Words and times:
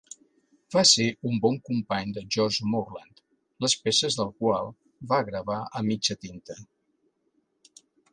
Va 0.75 0.81
ser 0.91 1.05
un 1.31 1.35
bon 1.41 1.57
company 1.67 2.13
de 2.15 2.23
George 2.35 2.69
Morland, 2.75 3.21
les 3.65 3.75
peces 3.89 4.17
del 4.21 4.31
qual 4.41 4.73
va 5.13 5.21
gravar 5.29 5.59
a 5.81 5.85
mitja 5.91 6.17
tinta. 6.25 6.57